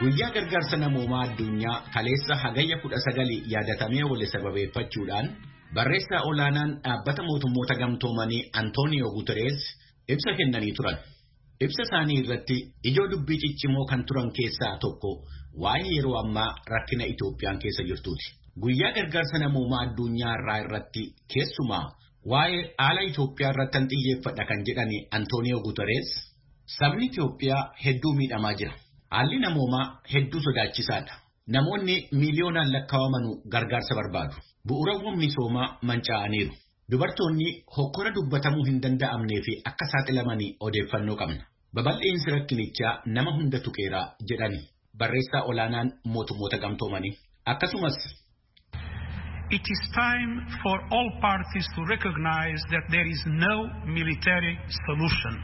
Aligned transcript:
Guyyaa 0.00 0.30
gargaarsa 0.34 0.76
namoomaa 0.82 1.22
addunyaa 1.26 1.76
kaleessa 1.94 2.34
hagayya 2.42 2.76
kudha 2.82 2.98
sagali 3.06 3.36
yaadatamee 3.52 4.02
wali 4.10 4.26
sababeeffachuudhaan 4.32 5.26
barreessaa 5.74 6.22
olaanaan 6.30 6.70
dhaabbata 6.84 7.22
mootummoota 7.28 7.74
gamtoomanii 7.82 8.42
Antooniyoo 8.60 9.10
Guterees 9.16 9.58
ibsa 10.14 10.30
kennanii 10.38 10.72
turan. 10.78 10.98
Ibsa 11.64 11.82
isaanii 11.86 12.18
irratti 12.22 12.56
ijoo 12.90 13.06
dubbii 13.12 13.38
ciccimoo 13.42 13.84
kan 13.90 14.04
turan 14.08 14.30
keessaa 14.38 14.74
tokko 14.84 15.10
waa'ee 15.62 15.90
yeroo 15.96 16.16
ammaa 16.22 16.50
rakkina 16.72 17.04
Itoophiyaan 17.12 17.58
keessa 17.62 17.82
jirtuuti. 17.88 18.26
Guyyaa 18.62 18.92
gargaarsa 18.96 19.36
namoomaa 19.44 19.82
addunyaa 19.86 20.34
irraa 20.38 20.58
irratti 20.64 21.02
keessumaa 21.34 21.84
waa'ee 22.26 22.62
haala 22.78 23.00
Itoophiyaa 23.10 23.50
irratti 23.52 23.72
kan 23.78 23.86
xiyyeeffadha 23.92 24.44
kan 24.50 24.60
jedhani 24.66 24.98
Antooniyoo 25.16 25.60
Guterees 25.66 26.08
sabni 26.78 27.06
Itoophiyaa 27.06 27.62
hedduu 27.84 28.12
miidhamaa 28.18 28.54
jira. 28.60 28.72
Haalli 29.10 29.38
namoomaa 29.44 29.86
hedduu 30.14 30.40
sodaachisaadha. 30.46 31.14
Namoonni 31.54 31.96
miiliyoonaan 32.20 32.72
lakkaawamanu 32.72 33.30
gargaarsa 33.52 33.94
barbaadu. 33.98 34.34
Bu'uurawwan 34.68 35.16
misoomaa 35.18 35.68
manca'aniiru. 35.82 36.52
Dubartoonni 36.90 37.48
hokkora 37.76 38.10
dubbatamuu 38.16 38.64
hin 38.68 38.78
danda'amnee 38.82 39.40
fi 39.46 39.52
akka 39.70 39.86
saaxilamanii 39.92 40.50
odeeffannoo 40.66 41.16
qabna. 41.20 41.42
Babal'eensi 41.74 42.30
rakkinichaa 42.36 42.94
nama 43.16 43.30
hunda 43.36 43.58
tuqeeraa 43.66 44.06
jedhani 44.28 44.60
barreessaa 44.98 45.42
olaanaan 45.50 45.88
mootummoota 46.14 46.58
gamtoomanii. 46.64 47.14
Akkasumas. 47.52 47.96
It 49.50 49.64
is 49.64 49.80
time 49.94 50.32
for 50.62 50.76
all 50.92 51.08
parties 51.20 51.66
to 51.76 51.80
recognize 51.88 52.60
that 52.72 52.84
there 52.90 53.06
is 53.08 53.22
no 53.26 53.54
military 53.86 54.58
solution. 54.86 55.34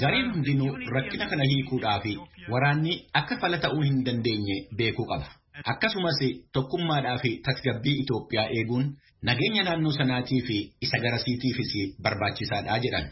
Gareen 0.00 0.30
hundinuu 0.34 0.70
rakkina 0.96 1.26
kana 1.30 1.44
hiikuudhaa 1.52 2.00
fi 2.06 2.12
waraanni 2.54 2.94
akka 3.20 3.36
fala 3.42 3.58
ta'uu 3.64 3.82
hin 3.88 3.98
dandeenye 4.08 4.56
beekuu 4.80 5.06
qaba. 5.12 5.26
Akkasumas 5.74 6.18
tokkummaadhaa 6.58 7.18
fi 7.22 7.30
tasgabbii 7.48 7.96
Itoophiyaa 8.02 8.48
eeguun 8.58 8.86
nageenya 9.30 9.62
naannoo 9.70 9.92
sanaatii 10.00 10.42
fi 10.50 10.56
isa 10.88 10.98
garasiitiifis 11.06 11.72
barbaachisaadha 12.02 12.78
jedhan. 12.86 13.06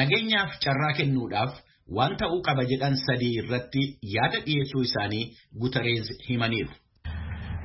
Nageenyaaf 0.00 0.50
carraa 0.64 0.92
kennuudhaaf 1.02 1.52
waan 2.00 2.16
ta'uu 2.24 2.40
qaba 2.50 2.62
jedhan 2.74 2.96
sadii 3.06 3.32
irratti 3.44 3.82
yaada 4.16 4.38
dhiyeessuu 4.46 4.82
isaanii 4.90 5.24
Guterees 5.60 6.08
himaniiru. 6.28 6.72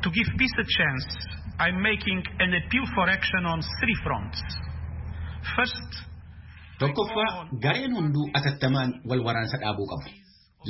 To 0.04 0.10
give 0.12 0.30
peace 0.40 0.56
a 0.60 0.66
chance, 0.78 1.06
I'm 1.60 1.82
making 1.82 2.20
an 2.40 2.52
appeal 2.60 2.86
for 2.96 3.10
action 3.10 3.46
on 3.46 3.60
three 3.80 3.98
fronts. 4.06 4.40
First, 5.56 5.92
Tokkoffaa 6.80 7.48
gareen 7.66 7.94
hunduu 7.98 8.26
atattamaan 8.38 8.92
wal 9.10 9.22
waraansa 9.28 9.58
dhaabuu 9.64 9.88
qabu. 9.92 10.10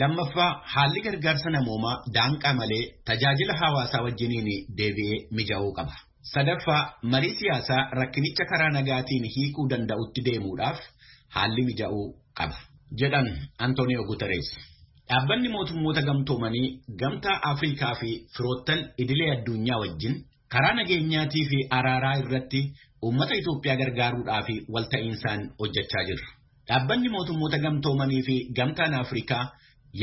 Lammaffaa 0.01 0.51
haalli 0.73 1.01
gargaarsa 1.05 1.49
namoomaa 1.55 1.95
daanqaa 2.17 2.53
malee 2.59 2.83
tajaajila 3.09 3.55
hawaasaa 3.61 4.01
wajjiniin 4.05 4.49
deebi'ee 4.79 5.17
mijaa'uu 5.37 5.71
qaba. 5.79 5.93
Sadaffaa 6.33 6.81
marii 7.13 7.33
siyaasaa 7.39 7.81
rakkinicha 7.99 8.45
karaa 8.51 8.69
nagaatiin 8.77 9.25
hiikuu 9.35 9.65
danda'utti 9.73 10.21
deemuudhaaf 10.27 10.79
haalli 11.35 11.61
mijaa'uu 11.71 12.05
qaba. 12.39 12.57
Jedhan 13.01 13.27
Antooniyoo 13.65 14.05
Guterees. 14.11 14.49
Dhaabbanni 15.09 15.49
mootummoota 15.53 16.01
gamtoomanii 16.07 16.67
gamtaa 16.99 17.39
Afrikaa 17.51 17.93
fi 18.01 18.09
firoottan 18.35 18.79
idilee 19.03 19.29
addunyaa 19.35 19.79
wajjin 19.83 20.15
karaa 20.53 20.73
nageenyaatii 20.79 21.45
fi 21.51 21.57
araaraa 21.77 22.13
irratti 22.21 22.61
uummata 23.07 23.35
Itoophiyaa 23.41 23.75
gargaaruudhaaf 23.81 24.47
walta'iinsaan 24.75 25.41
hojjechaa 25.59 26.03
jirra. 26.09 26.29
Dhaabbanni 26.69 27.09
mootummoota 27.15 27.57
gamtoomanii 27.65 28.21
fi 28.27 28.35
gamtaan 28.59 28.93
Afrikaa 29.01 29.43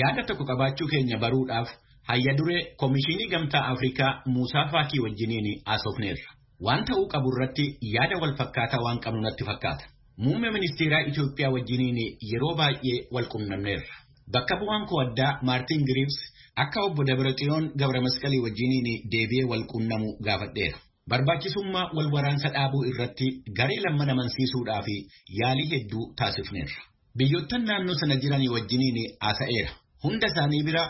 yaada 0.01 0.23
tokko 0.28 0.45
qabaachuu 0.51 0.89
keenya 0.93 1.19
baruudhaaf 1.25 1.69
hayya 2.10 2.33
duree 2.39 2.60
Komishinii 2.83 3.28
Gamtaa 3.34 3.65
Afrikaa 3.72 4.12
Muusaa 4.34 4.66
Faakii 4.72 5.00
wajjiniin 5.06 5.49
haasofneerra. 5.66 6.28
Waan 6.66 6.84
ta'uu 6.84 7.06
qabu 7.15 7.28
irratti 7.34 7.65
yaada 7.94 8.16
wal 8.22 8.34
fakkaataa 8.43 8.83
waan 8.84 8.99
qabnu 9.05 9.21
natti 9.27 9.44
fakkaata. 9.50 9.84
Muummee 10.25 10.50
ministeeraa 10.59 11.03
Itoophiyaa 11.10 11.53
wajjiniin 11.56 11.99
yeroo 12.33 12.55
baay'ee 12.60 12.99
wal 13.15 13.28
qunnamneerra. 13.33 13.94
Bakka 14.34 14.54
bu'aan 14.60 14.84
koo 14.88 15.00
addaa 15.04 15.32
Maartin 15.48 15.82
Giriibs 15.88 16.18
akka 16.62 16.80
obbo 16.86 17.00
Dabraxiyoon 17.08 17.64
Gabra 17.80 18.00
Masqalii 18.06 18.42
wajjiniin 18.44 18.88
deebi'ee 19.12 19.46
wal 19.50 19.64
qunnamu 19.72 20.08
gaafadheera. 20.26 20.78
Barbaachisummaa 21.10 21.86
wal 21.96 22.08
waraansa 22.14 22.48
dhaabuu 22.54 22.84
irratti 22.91 23.26
garee 23.58 23.80
lamman 23.84 24.10
amansiisuudhaa 24.14 24.82
fi 24.86 24.94
yaalii 25.41 25.68
hedduu 25.72 26.02
taasifneerra. 26.18 26.78
Biyyoottan 27.18 27.62
naannoo 27.68 27.96
sana 28.00 28.16
jiran 28.22 28.44
wajjiniin 28.54 28.98
haasa'eera. 29.24 29.70
Hunda 30.04 30.26
isaanii 30.32 30.62
bira 30.68 30.82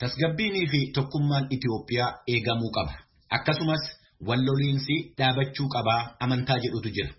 tasgabbiinii 0.00 0.66
fi 0.72 0.80
tokkummaan 0.96 1.44
Itoophiyaa 1.56 2.10
eegamuu 2.34 2.70
qaba. 2.76 2.92
Akkasumas 3.36 3.82
walloliinsi 4.28 4.96
dhaabachuu 5.18 5.68
qabaa 5.74 6.02
amantaa 6.24 6.58
jedhutu 6.64 6.90
jira. 6.96 7.10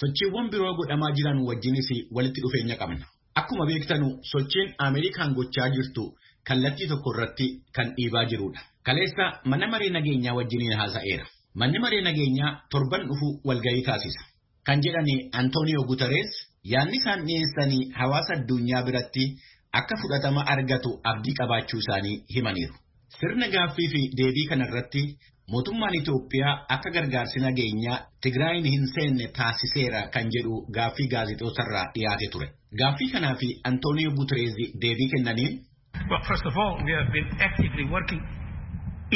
Sochiiwwan 0.00 0.50
biroo 0.50 0.74
godhamaa 0.78 1.12
jiran 1.16 1.38
wajjinis 1.48 1.88
walitti 2.16 2.40
dhufeenya 2.44 2.76
qabna. 2.82 3.04
Akkuma 3.38 3.64
beektanu 3.70 4.08
sochiin 4.32 4.68
Ameerikaan 4.86 5.34
gochaa 5.38 5.68
jirtu 5.74 6.04
kallattii 6.48 6.88
tokko 6.92 7.10
irratti 7.14 7.46
kan 7.76 7.92
dhiibaa 7.96 8.24
jirudha. 8.30 8.60
Kaleessa 8.86 9.24
mana 9.50 9.66
maree 9.72 9.90
nageenyaa 9.96 10.34
wajjiniin 10.38 10.76
haasa'eera. 10.80 11.26
Manni 11.60 11.78
maree 11.84 12.00
nageenyaa 12.08 12.52
torban 12.72 13.02
dhufu 13.08 13.28
walgahii 13.48 13.84
taasisa. 13.88 14.22
Kan 14.66 14.80
jedhani 14.84 15.14
Antooniyoo 15.40 15.84
Guterees 15.90 16.30
yaadni 16.72 16.96
isaan 17.00 17.20
dhiyeessanii 17.26 17.82
hawaasa 18.00 18.32
addunyaa 18.38 18.82
biratti 18.86 19.24
akka 19.80 19.94
fudhatama 20.02 20.42
argatu 20.54 20.90
abdii 21.12 21.34
qabaachuu 21.40 21.80
isaanii 21.84 22.16
himaniiru. 22.34 22.74
Sirna 23.20 23.46
gaaffii 23.54 23.88
fi 23.92 24.00
deebii 24.18 24.46
kanarratti 24.50 25.02
mootummaan 25.52 25.94
Itoophiyaa 26.00 26.54
akka 26.74 26.90
gargaarsi 26.96 27.38
nageenyaa 27.46 27.98
Tigraayin 28.22 28.66
hin 28.74 28.86
seenne 28.94 29.26
taasiseera 29.38 30.00
kan 30.14 30.26
jedhu 30.34 30.54
gaaffii 30.76 31.08
gaazexootarraa 31.14 31.86
dhiyaate 31.94 32.26
ture. 32.32 32.48
Gaaffii 32.80 33.10
kanaa 33.14 33.34
fi 33.40 33.48
Antooniyoo 33.70 34.14
Guterees 34.18 34.54
deebii 34.82 35.08
kennaniin. 35.14 35.52
Well, 36.10 36.22
first 36.30 36.46
of 36.50 36.54
all, 36.62 36.74
we 36.86 36.92
have 36.98 37.10
been 37.16 37.28
actively 37.48 37.84
working 37.94 38.20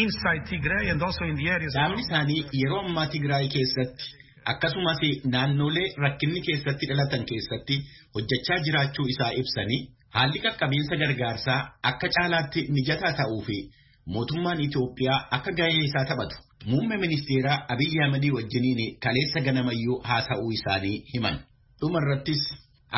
inside 0.03 0.43
Tigray 0.51 0.91
and 0.93 1.03
also 1.03 1.25
in 1.31 1.37
the 1.41 1.49
areas. 1.57 1.75
Dhaabni 1.79 2.01
isaanii 2.07 2.41
yeroo 2.63 2.81
ammaa 2.87 3.07
Tigraay 3.15 3.49
keessatti 3.55 4.05
akkasumas 4.53 5.01
naannolee 5.35 5.89
rakkinni 6.05 6.41
keessatti 6.49 6.85
dhalatan 6.91 7.23
keessatti 7.31 7.77
hojjechaa 8.15 8.59
jiraachuu 8.67 9.07
isaa 9.15 9.31
ibsanii 9.43 9.81
haalli 10.17 10.39
qaqqabiinsa 10.47 10.95
gargaarsaa 11.03 11.61
akka 11.91 12.09
caalaatti 12.17 12.61
mijataa 12.77 13.13
ta'uu 13.21 13.43
fi 13.49 13.59
mootummaan 14.07 14.61
Itoophiyaa 14.67 15.21
akka 15.37 15.53
gahee 15.59 15.85
isaa 15.89 16.05
taphatu 16.11 16.37
muummee 16.71 16.99
ministeeraa 17.05 17.59
Abiyyi 17.75 18.03
Ahmedii 18.05 18.31
wajjiniin 18.37 18.97
kaleessa 19.05 19.41
ganamayyuu 19.47 20.01
haasa'uu 20.09 20.51
isaanii 20.59 20.97
himan. 21.15 21.37
Dhumarrattis 21.81 22.43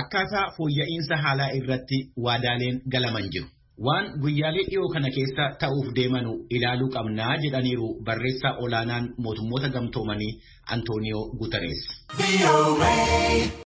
akkaataa 0.02 0.46
fooyya'insa 0.56 1.16
haalaa 1.24 1.50
irratti 1.58 1.98
waadaaleen 2.24 2.80
galaman 2.92 3.28
jiru. 3.32 3.46
Waan 3.86 4.06
guyyaalee 4.22 4.64
dhiyoo 4.68 4.88
kana 4.94 5.10
keessa 5.16 5.44
ta'uuf 5.62 5.88
deemanu 5.96 6.32
ilaaluu 6.50 6.90
qabnaa 6.96 7.36
jedhaniiru 7.46 7.88
barreessaa 8.06 8.54
olaanaan 8.66 9.04
mootummoota 9.26 9.68
gamtoomanii 9.78 10.32
Antooniyoo 10.76 11.24
Guterees. 11.38 11.82